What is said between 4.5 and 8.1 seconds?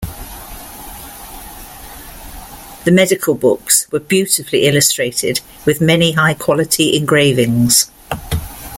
illustrated with many high quality engravings.